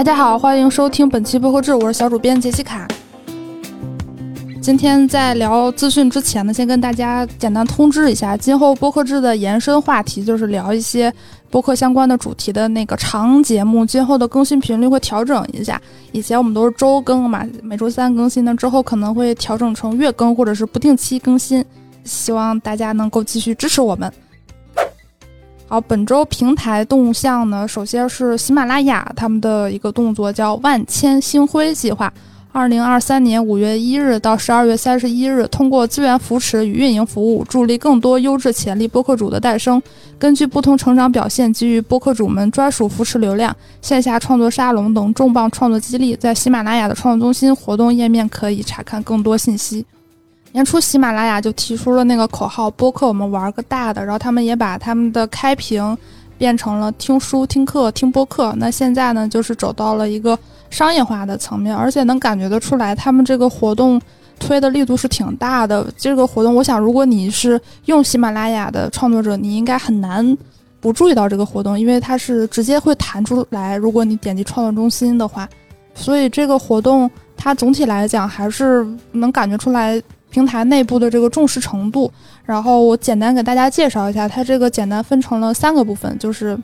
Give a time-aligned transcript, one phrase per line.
[0.00, 2.88] 大家好，欢迎收听本期播客志，我是小主编杰西卡。
[4.62, 11.12] 今天在聊资讯之前呢，先跟大家简单通知一下，今后播客志的延伸话题就是聊一些
[11.50, 15.78] 播客相关的主题的那个长节目，今后的更新频率会调整一下。
[16.12, 21.62] 以前我们都是周更嘛，每周三更新，那之后可能会调整成月更或者是不定期更新，
[22.04, 24.10] 希望大家能够继续支持我们。
[25.72, 32.12] 好，本周平台动向呢，首先是喜马拉雅他们的一个动作，叫万千星辉计划。
[32.50, 39.80] 二零二三年五月一日到十二月三十一日，通过资源扶持与运营服务，助力更多优质潜力播客主的诞生。
[40.18, 46.16] 根据不同成长表现，给予播客主们专属扶持流量、线下创作沙龙等重磅创作激励。
[46.16, 49.86] 在喜马拉雅的创作中心活动页面可以查看更多信息。
[50.52, 55.96] 年初，喜马拉雅就提出了那个口号：“播客我们玩个大的。”然后他们也把他们的开屏
[56.36, 58.52] 变成了听书、听课、听播客。
[58.56, 60.36] 那现在呢，就是走到了一个
[60.68, 64.00] 商业化的层面，而且能感觉得出来，他们这个活动
[64.40, 65.86] 推的力度是挺大的。
[65.96, 70.36] 这个活动，我想，如果你是用喜马拉雅的创作者，你应该很难
[70.80, 73.76] 不注意到这个活动，因为它是直接会弹出来。
[73.76, 75.48] 如果你点击创作中心的话，
[75.94, 80.02] 所以这个活动它总体来讲还是能感觉出来。
[80.30, 82.10] 平台内部的这个重视程度，
[82.44, 86.58] 然后我简单给大家介绍一下，它这个简单分成了三个部分，就是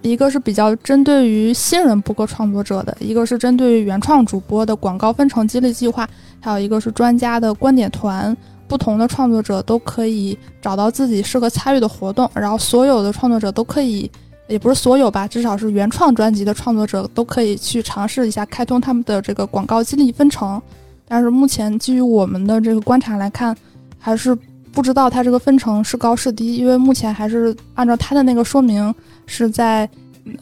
[0.00, 6.08] 一个是比较针对于新人播客创作者的，一个是针对于原创主播的广告分成激励计划，
[6.40, 14.10] 还有一个是专家的观点团，不同的创作者都可以找到自己适合参与的活动，然后所有的创作者都可以，
[14.48, 20.60] 也不是所有吧，至少是原创专辑的创作者都可以去尝试一下开通他们的这个广告激励分成。
[21.06, 23.56] 但是目前基于我们的这个观察来看，
[23.98, 24.36] 还是
[24.72, 28.94] 不知道它这个分成是高是低，因为目前还是按照它的那个说明
[29.26, 29.88] 是在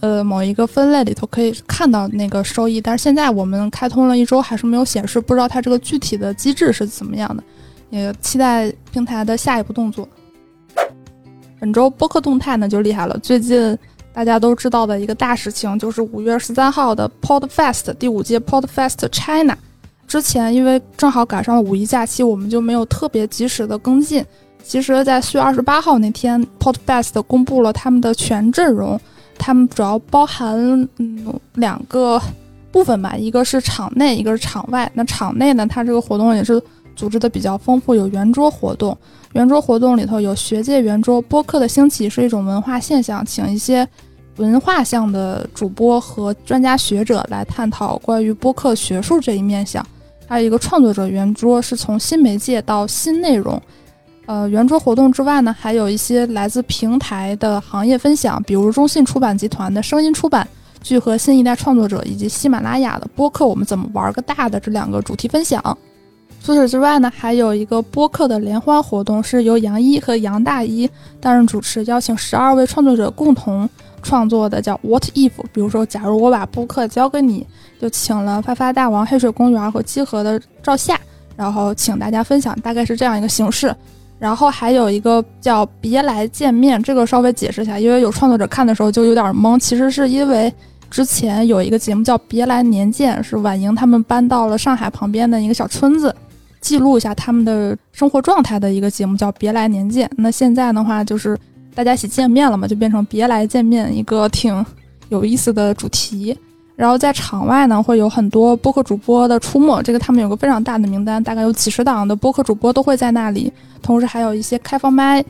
[0.00, 7.42] 呃某一个分类里头可以看到那个收益，但是现在我们开通了一周还是没有显示，不知道它这个具体的机制是怎么样的，
[7.90, 10.08] 也期待平台的下一步动作。
[11.58, 13.77] 本周播客动态呢就厉害了，最近
[14.12, 19.56] 大家都知道的一个大事情就是五月十三号的 Podfest 第五届 Podfest China。
[20.11, 24.27] 之前因为正好赶上了五一假期，我们就没有特别及时的跟进。
[24.61, 28.98] 其实，在四月二十八号那天，Podfest 公布了他们的全阵容，
[29.39, 30.59] 他们主要包含
[30.97, 32.21] 嗯两个
[32.73, 34.91] 部分吧，一个是场内，一个是场外。
[34.95, 36.61] 那场内呢，它这个活动也是
[36.97, 38.98] 组织的比较丰富，有圆桌活动，
[39.35, 43.87] 圆桌活动里头有学界圆桌，播客的兴起是一种文化现象，请一些
[44.39, 49.87] 文化向的主播和专家学者来探讨关于播客学术这一面向。
[50.30, 53.61] 还有一个创作者圆桌，是从新媒介到新内容。
[54.27, 60.46] 呃，圆桌活动之外呢，还有一些来自平台的行业分享，比如中信出版集团的声音出版
[60.85, 65.61] 聚合新一代创作者，以及喜马拉雅的播客，我们怎么玩个大的这两个主题分享。
[66.45, 70.89] 除此之外呢，还有一个播客的联欢活动，是由杨一和杨大一
[71.20, 73.68] 担任主持，邀请十二位创作者共同。
[74.02, 75.30] 创作的叫 What if？
[75.52, 77.46] 比如说，假如我把播客交给你，
[77.80, 80.98] 就请了发发大王、黑水公园和集合的赵夏，
[81.36, 83.74] 然后请大家分享，大概是这样一个形式。
[84.18, 89.58] 然后还有一个叫别来见面，这个稍微解释一下，因为有创作者看的时候就有点懵。
[89.58, 90.52] 其实是因为
[90.90, 96.14] 之前有一个节目叫别来年见，是婉莹他们搬到了上海旁边的一个小村子，
[96.61, 100.11] 记录一下他们的生活状态的一个节目，叫别来年见。
[100.17, 101.38] 那现在的话就是。
[101.75, 104.64] 大家一起见面了嘛，就变成别来见面，一个挺
[105.08, 106.36] 有意思的主题。
[106.77, 113.53] 然后在场外呢，会有很多播客主播的出没，这个他们有个非常大的名单，大概有几十档的播客主播都会在那里。
[113.83, 115.23] 同时还有一些开放麦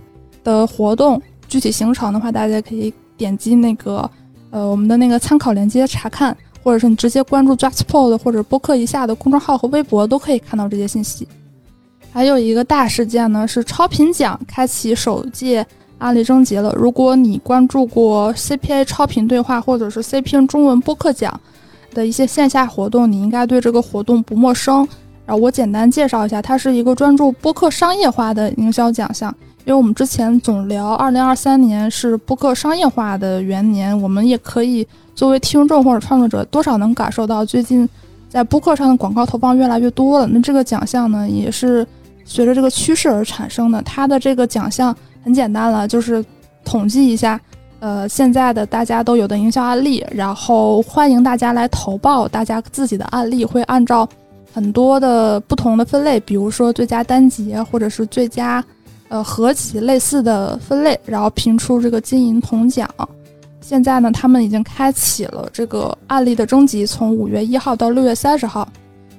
[0.45, 4.09] 的活动，具体行程的话，大家可以点击那个
[4.51, 11.27] 呃我们的那个参考链接查看，或者是你直接关注 JustPod 或者播客一下的公众号和微博都可以看到这些信息。
[12.13, 15.67] 还有一个大事件呢，是超频奖开启首届。
[16.01, 16.73] 案例征集了。
[16.77, 21.39] 如果你关注过 CPA 超频对话或者是 CPN 中文播客奖
[21.95, 24.79] 的一些线下活动，你应该对这个活动不陌生。
[25.27, 29.33] 然后我简单介绍一下，它是一个专注播客商业化的营销奖项。
[29.67, 37.87] 因为我们之前总聊2023年是播客商业化的元年，我们也可以作为听众或者创作者，多少能感受到最近
[38.29, 40.27] 在播客上的广告投放越来越多了。
[40.27, 41.87] 那这个奖项呢，也是
[42.25, 43.81] 随着这个趋势而产生的。
[43.83, 44.97] 它的这个奖项。
[45.23, 46.25] 很简单了，就是
[46.65, 47.41] 统计一下，
[47.81, 54.09] 呃，现在的大家都有的营销案例，然后欢迎大家来投报大家自己的案例，会按照
[54.53, 58.65] 很多的不同的分类，比如说最佳单集或者是最佳
[59.09, 62.89] 呃合集类似的分类，然后评出这个金银铜奖。
[63.61, 68.67] 现在呢，他们已经开启了这个案例的征集，从五月一号到六月三十号。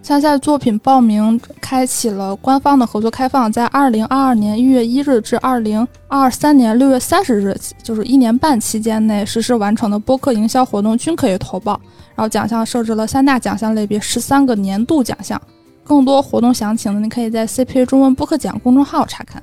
[0.03, 11.79] 参赛作品报名开启了官方的合作开放，在二零二二年一月一日至二零二三年六月三十日，就是一年半期间内实施完成的播客营销活动均可以投报。
[12.15, 15.39] 然后奖项设置了三大奖项类别，十三个年度奖项。
[15.83, 19.41] 更多活动详情呢，你可以在 CPA 中文播客奖公众号查看。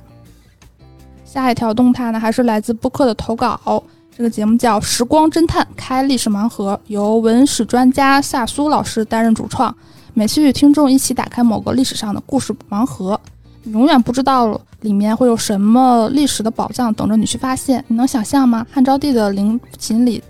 [1.23, 3.81] 下一条动态呢，还是来自播客的投稿。
[4.15, 9.73] 这个节目叫《时光侦探开历史盲盒》，由文史专家夏苏老师担任主创。
[10.13, 13.19] 每次与听众一起打开某个历史上的故事盲盒，
[13.63, 17.83] 你永远不知道里面会有什么历史的宝藏等着你去发现。
[17.87, 18.65] 你能想象吗？
[18.71, 20.21] 汉昭帝的陵寝里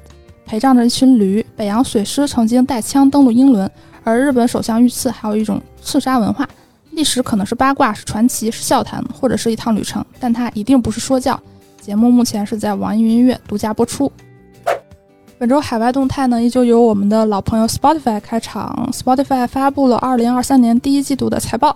[0.46, 3.70] 陪葬着一群驴，北洋水师曾经带枪登陆英伦，
[4.04, 6.48] 而日本首相遇刺还有一种刺杀文化。
[6.92, 11.40] 历史可能是八卦，是传奇，是笑谈，或者是一趟旅程，但它一定不是说教。
[11.80, 14.12] 节目目前是在网易云音乐独家播出。
[15.40, 18.90] 本周海外动态呢，依旧由我们的老朋友 Spotify 开场。
[18.92, 21.74] Spotify 发布了2023年第一季度的财报，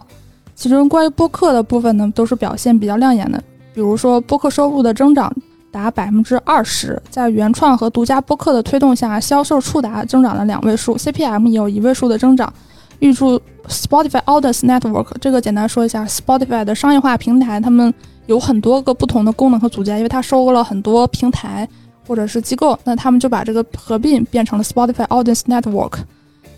[0.53, 3.41] 其中关于播客的部分呢，都是表现比较亮眼的。
[3.73, 5.33] 比如说，播客收入的增长
[5.71, 12.53] 达百分之二十，在原创和独家播客的推动下，销售触达增长了两位数，CPM 也有一位数的增长。
[12.99, 17.93] 预祝 Spotify Audience Network 这个简单说一下，Spotify 的商业化平台，他们
[18.25, 21.65] 有很多个不同的功能和组件，因为它收购了很多平台。
[22.07, 25.99] 或者是机构，那他们就把这个合并变成了 Spotify Audience Network。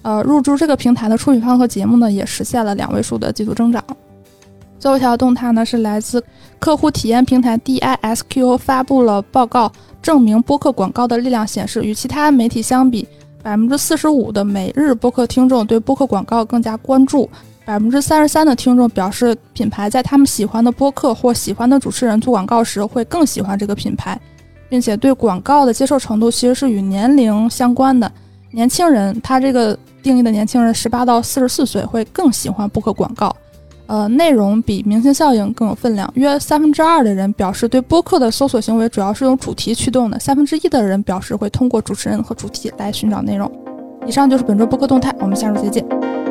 [0.01, 3.83] 呃，入驻这个平台的出品方和节目呢，也实现了两位数的季度增长。
[4.77, 6.24] 最后一条动态呢，是来自
[6.59, 9.71] 客户体验平台 DISQ 发布了报告，
[10.03, 13.07] 证明播客广告的力量显示，与其他媒体相比，
[13.41, 17.27] 百分之四十五的每日播客听众对播客广告更加关注，
[17.65, 24.19] 百分之三十三的听众表示，品牌在他们喜欢的播客或喜欢的主持人做广告时，会更喜欢这个品牌。
[24.69, 28.12] 并且对广告的接受程度其实是与年龄相关的。
[28.51, 33.35] 年轻人，他这个定义的年轻人，十八到四十四岁会更喜欢播客广告。
[33.88, 36.12] 呃，内容比明星效应更有分量。
[36.15, 43.51] 约三分之二的人表示对播客的搜索行为主要是用主题驱动的，三分之一的人表示会通过主持人和主题来寻找内容。
[44.07, 46.25] 以上就是本周播客动态，我们下周再见。